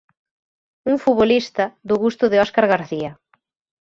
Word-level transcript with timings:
Un 0.91 0.97
futbolista 1.03 1.65
do 1.87 1.95
gusto 2.03 2.25
de 2.31 2.37
Óscar 2.45 2.65
García. 2.73 3.11